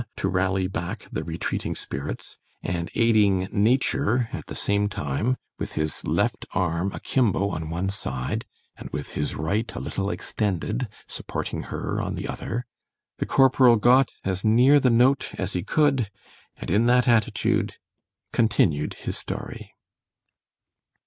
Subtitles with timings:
[0.15, 6.03] to rally back the retreating spirits, and aiding nature at the same time with his
[6.07, 8.43] left arm a kimbo on one side,
[8.77, 14.43] and with his right a little extended, supporting her on the other—the corporal got as
[14.43, 16.09] near the note as he could;
[16.57, 17.75] and in that attitude,
[18.33, 19.71] continued his story.